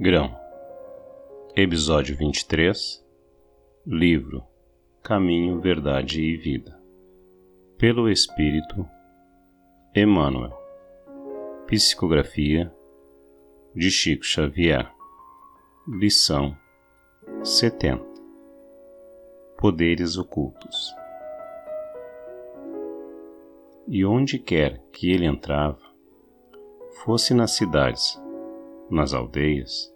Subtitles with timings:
[0.00, 0.32] Grão,
[1.56, 3.04] Episódio 23
[3.84, 4.44] Livro.
[5.02, 6.80] Caminho, Verdade e Vida.
[7.76, 8.88] Pelo Espírito
[9.92, 10.56] Emmanuel.
[11.66, 12.72] Psicografia
[13.74, 14.88] de Chico Xavier.
[15.88, 16.56] Lição
[17.42, 18.04] 70
[19.56, 20.94] Poderes Ocultos.
[23.88, 25.82] E onde quer que ele entrava,
[27.04, 28.16] fosse nas cidades,
[28.90, 29.94] nas aldeias,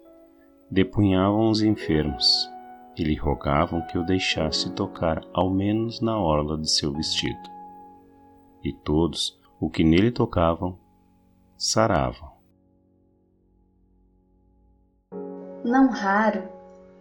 [0.73, 2.49] depunhavam os enfermos
[2.97, 7.39] e lhe rogavam que o deixasse tocar ao menos na orla de seu vestido.
[8.63, 10.79] E todos o que nele tocavam
[11.55, 12.33] saravam.
[15.63, 16.49] Não raro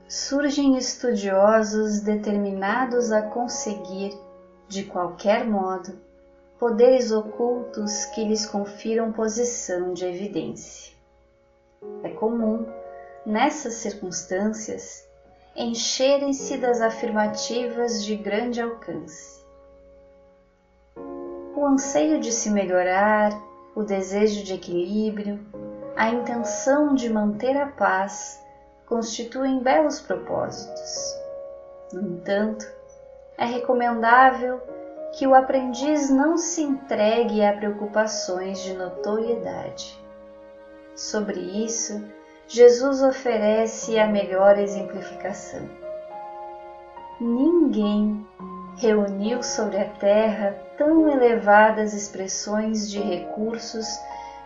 [0.07, 4.12] surgem estudiosos determinados a conseguir,
[4.69, 5.98] de qualquer modo,
[6.59, 10.93] poderes ocultos que lhes confiram posição de evidência.
[12.03, 12.67] É comum,
[13.25, 15.06] nessas circunstâncias,
[15.55, 19.42] encherem-se das afirmativas de grande alcance.
[21.55, 23.31] O anseio de se melhorar,
[23.75, 25.39] o desejo de equilíbrio,
[25.97, 28.41] a intenção de manter a paz
[28.87, 31.17] constituem belos propósitos.
[31.93, 32.67] No entanto,
[33.39, 34.61] é recomendável
[35.12, 39.98] que o aprendiz não se entregue a preocupações de notoriedade.
[40.97, 42.03] Sobre isso,
[42.48, 45.69] Jesus oferece a melhor exemplificação.
[47.21, 48.27] Ninguém
[48.77, 53.87] reuniu sobre a terra tão elevadas expressões de recursos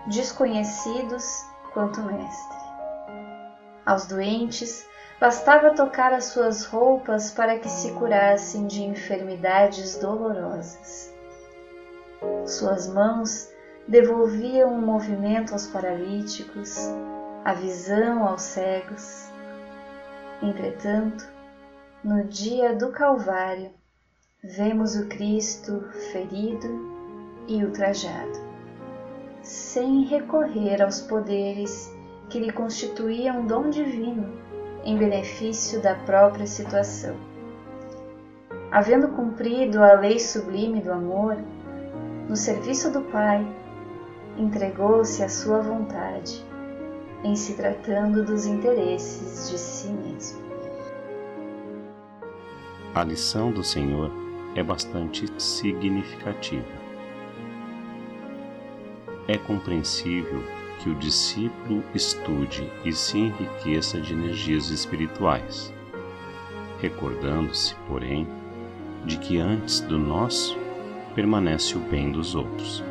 [0.06, 2.56] desconhecidos quanto o Mestre.
[3.84, 4.86] Aos doentes
[5.20, 11.14] bastava tocar as suas roupas para que se curassem de enfermidades dolorosas.
[12.44, 13.48] Suas mãos
[13.88, 16.76] devolviam o movimento aos paralíticos,
[17.46, 19.30] a visão aos cegos.
[20.42, 21.24] Entretanto,
[22.02, 23.70] no dia do Calvário,
[24.42, 25.80] vemos o Cristo
[26.10, 26.66] ferido
[27.46, 28.36] e ultrajado,
[29.42, 31.88] sem recorrer aos poderes
[32.28, 34.28] que lhe constituíam dom divino
[34.82, 37.14] em benefício da própria situação.
[38.72, 41.36] Havendo cumprido a lei sublime do amor,
[42.28, 43.46] no serviço do Pai,
[44.36, 46.44] entregou-se à sua vontade,
[47.24, 50.46] em se tratando dos interesses de si mesmo.
[52.94, 54.10] A lição do Senhor
[54.54, 56.64] é bastante significativa.
[59.28, 60.42] É compreensível
[60.78, 65.72] que o discípulo estude e se enriqueça de energias espirituais,
[66.80, 68.26] recordando-se, porém,
[69.04, 70.56] de que antes do nosso
[71.14, 72.82] permanece o bem dos outros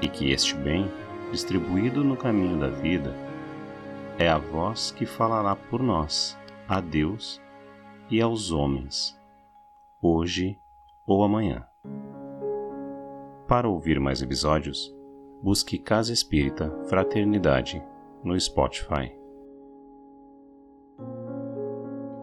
[0.00, 0.90] e que este bem,
[1.32, 3.14] distribuído no caminho da vida,
[4.18, 6.38] é a voz que falará por nós
[6.68, 7.40] a Deus
[8.10, 9.18] e aos homens,
[10.00, 10.58] hoje
[11.06, 11.66] ou amanhã.
[13.48, 14.94] Para ouvir mais episódios,
[15.42, 17.82] busque Casa Espírita Fraternidade
[18.22, 19.12] no Spotify.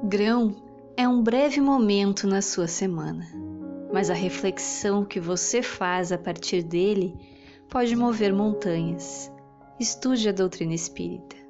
[0.04, 0.56] Grão
[0.98, 3.28] é um breve momento na sua semana,
[3.94, 7.16] mas a reflexão que você faz a partir dele
[7.70, 9.32] pode mover montanhas.
[9.80, 11.41] Estude a doutrina espírita.